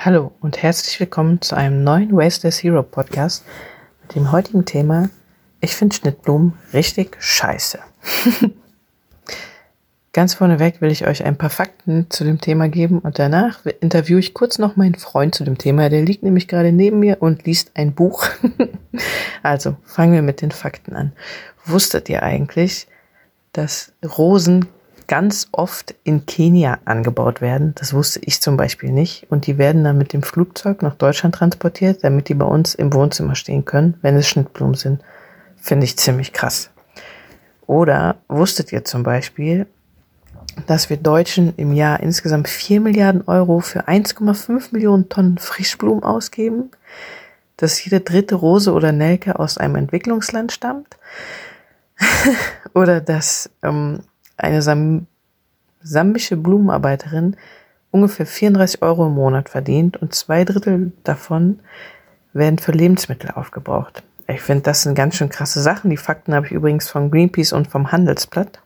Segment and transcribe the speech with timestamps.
[0.00, 3.44] Hallo und herzlich willkommen zu einem neuen Wasteless Hero Podcast
[4.02, 5.10] mit dem heutigen Thema
[5.60, 7.80] Ich finde Schnittblumen richtig scheiße.
[10.12, 14.20] Ganz vorneweg will ich euch ein paar Fakten zu dem Thema geben und danach interviewe
[14.20, 15.88] ich kurz noch meinen Freund zu dem Thema.
[15.88, 18.24] Der liegt nämlich gerade neben mir und liest ein Buch.
[19.42, 21.10] also fangen wir mit den Fakten an.
[21.64, 22.86] Wusstet ihr eigentlich,
[23.52, 24.66] dass Rosen
[25.08, 27.74] ganz oft in Kenia angebaut werden.
[27.74, 29.26] Das wusste ich zum Beispiel nicht.
[29.30, 32.92] Und die werden dann mit dem Flugzeug nach Deutschland transportiert, damit die bei uns im
[32.92, 35.02] Wohnzimmer stehen können, wenn es Schnittblumen sind.
[35.56, 36.70] Finde ich ziemlich krass.
[37.66, 39.66] Oder wusstet ihr zum Beispiel,
[40.66, 46.70] dass wir Deutschen im Jahr insgesamt 4 Milliarden Euro für 1,5 Millionen Tonnen Frischblumen ausgeben?
[47.56, 50.96] Dass jede dritte Rose oder Nelke aus einem Entwicklungsland stammt?
[52.74, 54.00] oder dass ähm,
[54.38, 55.06] eine Sam
[55.80, 57.36] sambische Blumenarbeiterin
[57.90, 61.60] ungefähr 34 Euro im Monat verdient und zwei Drittel davon
[62.32, 64.02] werden für Lebensmittel aufgebraucht.
[64.26, 65.90] Ich finde, das sind ganz schön krasse Sachen.
[65.90, 68.60] Die Fakten habe ich übrigens von Greenpeace und vom Handelsblatt.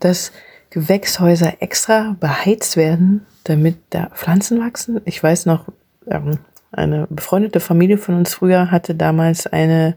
[0.00, 0.32] Dass
[0.70, 5.00] Gewächshäuser extra beheizt werden, damit da Pflanzen wachsen.
[5.04, 5.66] Ich weiß noch,
[6.08, 6.38] ähm,
[6.72, 9.96] eine befreundete Familie von uns früher hatte damals eine,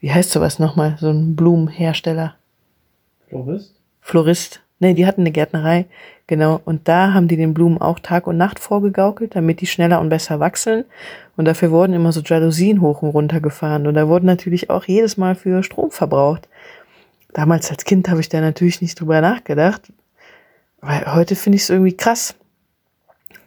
[0.00, 2.34] wie heißt sowas nochmal, so ein Blumenhersteller.
[3.28, 3.81] Florist?
[4.02, 4.60] Florist.
[4.80, 5.86] Nee, die hatten eine Gärtnerei,
[6.26, 6.60] genau.
[6.64, 10.08] Und da haben die den Blumen auch Tag und Nacht vorgegaukelt, damit die schneller und
[10.08, 10.84] besser wachsen.
[11.36, 13.86] Und dafür wurden immer so Jalousien hoch und runter gefahren.
[13.86, 16.48] Und da wurden natürlich auch jedes Mal für Strom verbraucht.
[17.32, 19.92] Damals als Kind habe ich da natürlich nicht drüber nachgedacht,
[20.80, 22.34] weil heute finde ich es irgendwie krass.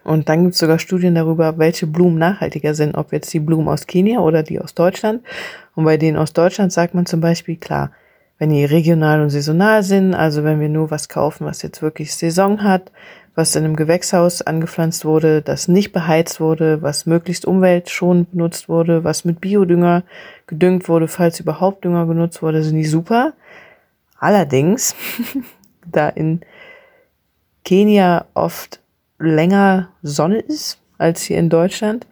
[0.06, 3.68] Und dann gibt es sogar Studien darüber, welche Blumen nachhaltiger sind, ob jetzt die Blumen
[3.68, 5.22] aus Kenia oder die aus Deutschland.
[5.76, 7.92] Und bei denen aus Deutschland sagt man zum Beispiel, klar,
[8.38, 12.14] wenn die regional und saisonal sind, also wenn wir nur was kaufen, was jetzt wirklich
[12.14, 12.92] Saison hat,
[13.34, 19.04] was in einem Gewächshaus angepflanzt wurde, das nicht beheizt wurde, was möglichst umweltschonend benutzt wurde,
[19.04, 20.04] was mit Biodünger
[20.48, 23.34] gedüngt wurde, falls überhaupt Dünger genutzt wurde, sind die super.
[24.20, 24.96] Allerdings,
[25.92, 26.42] da in
[27.64, 28.80] Kenia oft
[29.20, 32.08] länger Sonne ist als hier in Deutschland,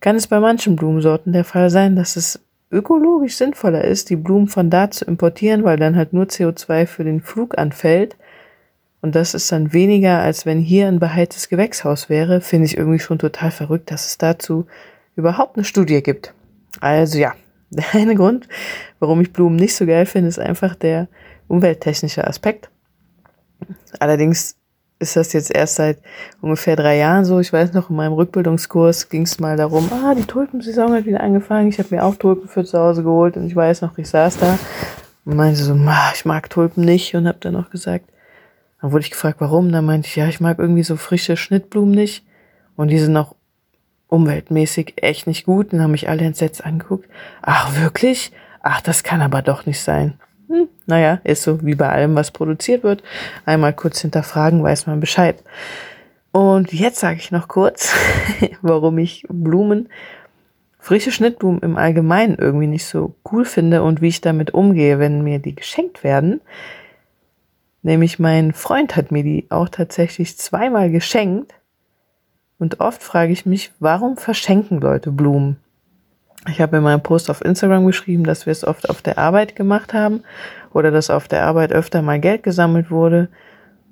[0.00, 2.40] kann es bei manchen Blumensorten der Fall sein, dass es
[2.70, 7.04] ökologisch sinnvoller ist, die Blumen von da zu importieren, weil dann halt nur CO2 für
[7.04, 8.16] den Flug anfällt.
[9.00, 12.98] Und das ist dann weniger, als wenn hier ein beheiztes Gewächshaus wäre, finde ich irgendwie
[12.98, 14.66] schon total verrückt, dass es dazu
[15.14, 16.34] überhaupt eine Studie gibt.
[16.80, 17.34] Also ja,
[17.70, 18.48] der eine Grund,
[18.98, 21.08] warum ich Blumen nicht so geil finde, ist einfach der
[21.48, 22.70] umwelttechnische Aspekt.
[24.00, 24.56] Allerdings
[24.98, 25.98] ist das jetzt erst seit
[26.40, 27.38] ungefähr drei Jahren so.
[27.38, 31.20] Ich weiß noch, in meinem Rückbildungskurs ging es mal darum, ah, die Tulpensaison hat wieder
[31.20, 31.68] angefangen.
[31.68, 34.38] Ich habe mir auch Tulpen für zu Hause geholt und ich weiß noch, ich saß
[34.38, 34.58] da
[35.24, 35.78] und meinte so,
[36.14, 38.06] ich mag Tulpen nicht und habe dann noch gesagt,
[38.80, 39.70] dann wurde ich gefragt, warum.
[39.70, 42.24] Dann meinte ich, ja, ich mag irgendwie so frische Schnittblumen nicht
[42.76, 43.34] und die sind auch
[44.08, 45.72] umweltmäßig echt nicht gut.
[45.72, 47.08] Dann haben mich alle entsetzt angeguckt.
[47.42, 48.32] Ach, wirklich?
[48.62, 50.18] Ach, das kann aber doch nicht sein
[50.48, 53.02] hm, naja, ist so wie bei allem, was produziert wird.
[53.44, 55.42] Einmal kurz hinterfragen, weiß man Bescheid.
[56.32, 57.94] Und jetzt sage ich noch kurz,
[58.62, 59.88] warum ich Blumen,
[60.78, 65.24] frische Schnittblumen im Allgemeinen irgendwie nicht so cool finde und wie ich damit umgehe, wenn
[65.24, 66.40] mir die geschenkt werden.
[67.82, 71.54] Nämlich mein Freund hat mir die auch tatsächlich zweimal geschenkt.
[72.58, 75.56] Und oft frage ich mich, warum verschenken Leute Blumen?
[76.48, 79.56] Ich habe in meinem Post auf Instagram geschrieben, dass wir es oft auf der Arbeit
[79.56, 80.22] gemacht haben
[80.72, 83.28] oder dass auf der Arbeit öfter mal Geld gesammelt wurde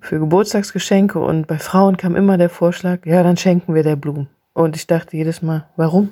[0.00, 4.28] für Geburtstagsgeschenke und bei Frauen kam immer der Vorschlag, ja, dann schenken wir der Blumen.
[4.52, 6.10] Und ich dachte jedes Mal, warum?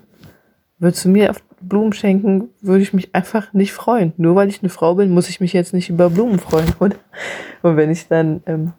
[0.78, 4.12] Würdest du mir Blumen schenken, würde ich mich einfach nicht freuen.
[4.16, 6.96] Nur weil ich eine Frau bin, muss ich mich jetzt nicht über Blumen freuen, oder?
[7.62, 8.72] Und wenn ich dann ähm,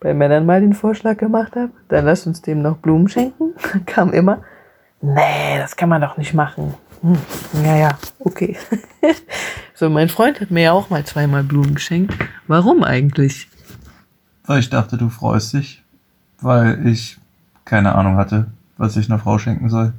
[0.00, 3.54] bei Männern mal den Vorschlag gemacht habe, dann lass uns dem noch Blumen schenken,
[3.86, 4.42] kam immer,
[5.00, 6.74] nee, das kann man doch nicht machen.
[7.02, 7.18] Hm,
[7.64, 8.56] ja, ja, okay.
[9.74, 12.14] so, mein Freund hat mir ja auch mal zweimal Blumen geschenkt.
[12.46, 13.48] Warum eigentlich?
[14.44, 15.82] Weil ich dachte, du freust dich,
[16.40, 17.18] weil ich
[17.64, 18.46] keine Ahnung hatte,
[18.76, 19.92] was ich einer Frau schenken soll.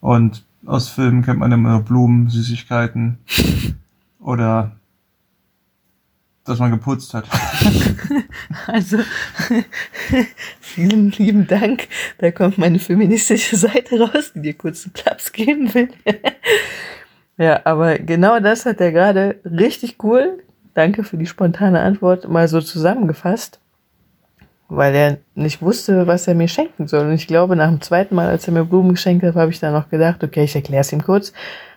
[0.00, 3.18] Und aus Filmen kennt man immer Blumen, Süßigkeiten
[4.20, 4.72] oder
[6.44, 7.26] dass man geputzt hat.
[8.66, 8.98] also,
[10.78, 11.88] vielen lieben Dank.
[12.18, 15.88] Da kommt meine feministische Seite raus, die dir kurz einen Klaps geben will.
[17.36, 20.38] ja, aber genau das hat er gerade richtig cool.
[20.74, 23.58] Danke für die spontane Antwort mal so zusammengefasst,
[24.68, 27.06] weil er nicht wusste, was er mir schenken soll.
[27.06, 29.58] Und ich glaube, nach dem zweiten Mal, als er mir Blumen geschenkt hat, habe ich
[29.58, 31.32] dann noch gedacht, okay, ich erkläre es ihm kurz.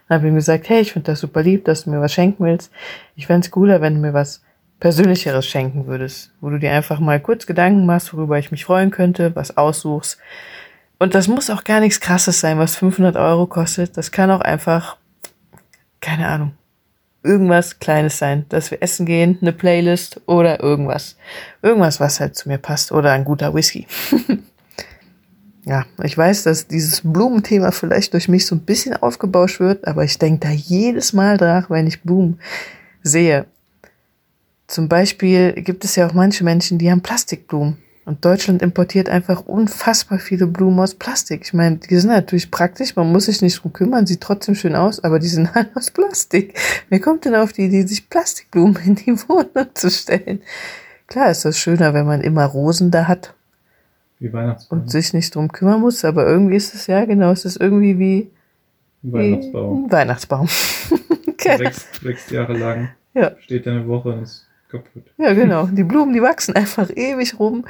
[0.07, 2.45] Dann habe ihm gesagt, hey, ich finde das super lieb, dass du mir was schenken
[2.45, 2.71] willst.
[3.15, 4.43] Ich fände es cooler, wenn du mir was
[4.81, 8.89] Persönlicheres schenken würdest, wo du dir einfach mal kurz Gedanken machst, worüber ich mich freuen
[8.89, 10.17] könnte, was aussuchst.
[10.97, 13.95] Und das muss auch gar nichts Krasses sein, was 500 Euro kostet.
[13.95, 14.97] Das kann auch einfach,
[15.99, 16.53] keine Ahnung,
[17.23, 21.15] irgendwas Kleines sein, dass wir essen gehen, eine Playlist oder irgendwas.
[21.61, 23.85] Irgendwas, was halt zu mir passt oder ein guter Whisky.
[25.65, 30.03] ja, ich weiß, dass dieses Blumenthema vielleicht durch mich so ein bisschen aufgebauscht wird, aber
[30.03, 32.39] ich denke da jedes Mal dran, wenn ich Blumen
[33.03, 33.45] sehe.
[34.71, 37.75] Zum Beispiel gibt es ja auch manche Menschen, die haben Plastikblumen.
[38.05, 41.41] Und Deutschland importiert einfach unfassbar viele Blumen aus Plastik.
[41.43, 44.73] Ich meine, die sind natürlich praktisch, man muss sich nicht drum kümmern, sieht trotzdem schön
[44.75, 46.57] aus, aber die sind halt aus Plastik.
[46.87, 50.41] Wer kommt denn auf die Idee, sich Plastikblumen in die Wohnung zu stellen?
[51.07, 53.33] Klar ist das schöner, wenn man immer Rosen da hat.
[54.19, 54.79] Wie Weihnachtsbaum.
[54.79, 57.99] Und sich nicht drum kümmern muss, aber irgendwie ist es ja, genau, es ist irgendwie
[57.99, 58.31] wie
[59.03, 59.83] Ein Weihnachtsbaum.
[59.83, 60.47] ein Weihnachtsbaum.
[61.43, 62.89] Wächst, wächst Jahre lang.
[63.13, 63.35] Ja.
[63.41, 65.03] Steht eine Woche und ist kaputt.
[65.17, 65.67] Ja, genau.
[65.67, 67.65] Die Blumen, die wachsen einfach ewig rum.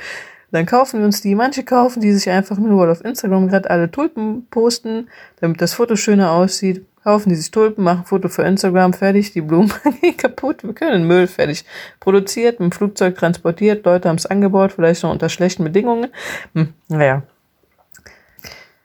[0.52, 1.34] Dann kaufen wir uns die.
[1.34, 5.10] Manche kaufen die sich einfach nur, auf Instagram gerade alle Tulpen posten,
[5.40, 6.86] damit das Foto schöner aussieht.
[7.04, 9.72] Kaufen die sich Tulpen, machen Foto für Instagram, fertig, die Blumen
[10.02, 10.64] gehen kaputt.
[10.64, 11.66] Wir können Müll fertig
[12.00, 16.10] produziert, mit dem Flugzeug transportiert, Leute haben es angebaut, vielleicht noch unter schlechten Bedingungen.
[16.54, 17.24] Hm, naja.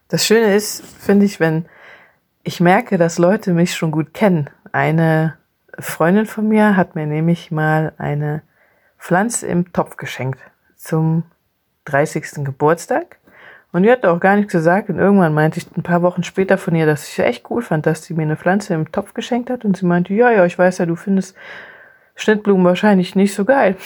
[0.09, 1.67] Das Schöne ist, finde ich, wenn
[2.43, 4.49] ich merke, dass Leute mich schon gut kennen.
[4.73, 5.37] Eine
[5.78, 8.43] Freundin von mir hat mir nämlich mal eine
[8.99, 10.40] Pflanze im Topf geschenkt
[10.76, 11.25] zum
[11.84, 12.44] 30.
[12.44, 13.19] Geburtstag.
[13.73, 14.88] Und die hat auch gar nichts gesagt.
[14.88, 17.87] Und irgendwann meinte ich ein paar Wochen später von ihr, dass ich echt cool fand,
[17.87, 19.64] dass sie mir eine Pflanze im Topf geschenkt hat.
[19.64, 21.37] Und sie meinte, ja, ja, ich weiß ja, du findest
[22.14, 23.76] Schnittblumen wahrscheinlich nicht so geil.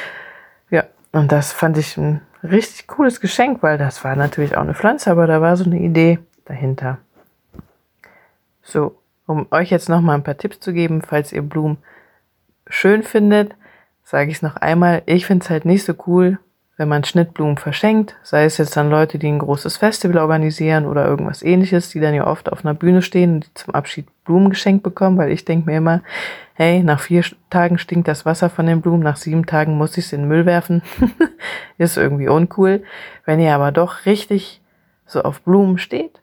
[0.70, 4.74] ja, und das fand ich ein richtig cooles Geschenk, weil das war natürlich auch eine
[4.74, 6.98] Pflanze, aber da war so eine Idee dahinter.
[8.62, 11.78] So, um euch jetzt noch mal ein paar Tipps zu geben, falls ihr Blumen
[12.66, 13.54] schön findet,
[14.02, 15.02] sage ich es noch einmal.
[15.06, 16.38] Ich finde es halt nicht so cool,
[16.76, 21.06] wenn man Schnittblumen verschenkt, sei es jetzt an Leute, die ein großes Festival organisieren oder
[21.06, 24.50] irgendwas ähnliches, die dann ja oft auf einer Bühne stehen und die zum Abschied Blumen
[24.50, 26.02] geschenkt bekommen, weil ich denke mir immer,
[26.54, 30.06] hey, nach vier Tagen stinkt das Wasser von den Blumen, nach sieben Tagen muss ich
[30.06, 30.82] es in den Müll werfen.
[31.78, 32.82] Ist irgendwie uncool.
[33.26, 34.62] Wenn ihr aber doch richtig
[35.04, 36.21] so auf Blumen steht,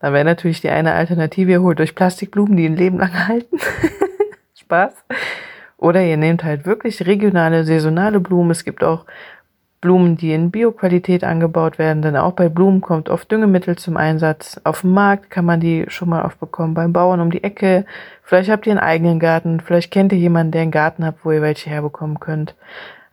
[0.00, 3.58] dann wäre natürlich die eine Alternative, ihr holt euch Plastikblumen, die ein Leben lang halten.
[4.54, 4.92] Spaß.
[5.76, 8.50] Oder ihr nehmt halt wirklich regionale, saisonale Blumen.
[8.50, 9.04] Es gibt auch
[9.80, 14.60] Blumen, die in Bioqualität angebaut werden, denn auch bei Blumen kommt oft Düngemittel zum Einsatz.
[14.64, 17.86] Auf dem Markt kann man die schon mal oft bekommen, beim Bauern um die Ecke.
[18.24, 21.30] Vielleicht habt ihr einen eigenen Garten, vielleicht kennt ihr jemanden, der einen Garten hat, wo
[21.30, 22.56] ihr welche herbekommen könnt.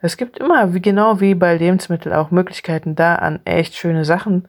[0.00, 4.48] Es gibt immer, wie genau wie bei Lebensmitteln, auch Möglichkeiten da an echt schöne Sachen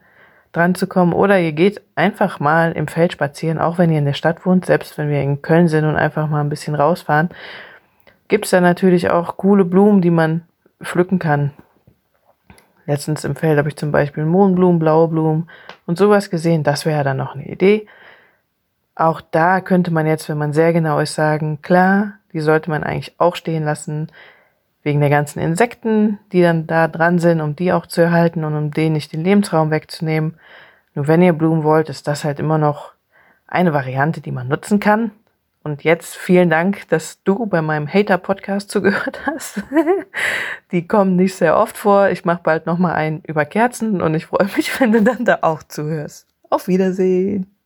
[0.52, 1.12] dran zu kommen.
[1.12, 4.66] Oder ihr geht einfach mal im Feld spazieren, auch wenn ihr in der Stadt wohnt,
[4.66, 7.30] selbst wenn wir in Köln sind und einfach mal ein bisschen rausfahren,
[8.28, 10.42] gibt es da natürlich auch coole Blumen, die man
[10.82, 11.52] pflücken kann.
[12.86, 15.50] Letztens im Feld habe ich zum Beispiel Mohnblumen, blaue Blumen
[15.86, 16.62] und sowas gesehen.
[16.62, 17.86] Das wäre dann noch eine Idee.
[18.94, 22.82] Auch da könnte man jetzt, wenn man sehr genau ist, sagen, klar, die sollte man
[22.82, 24.10] eigentlich auch stehen lassen,
[24.82, 28.54] wegen der ganzen Insekten, die dann da dran sind, um die auch zu erhalten und
[28.54, 30.34] um denen nicht den Lebensraum wegzunehmen.
[30.94, 32.92] Nur wenn ihr Blumen wollt, ist das halt immer noch
[33.46, 35.10] eine Variante, die man nutzen kann.
[35.64, 39.62] Und jetzt vielen Dank, dass du bei meinem Hater-Podcast zugehört hast.
[40.72, 42.08] Die kommen nicht sehr oft vor.
[42.08, 45.40] Ich mache bald nochmal einen über Kerzen und ich freue mich, wenn du dann da
[45.42, 46.26] auch zuhörst.
[46.48, 47.57] Auf Wiedersehen.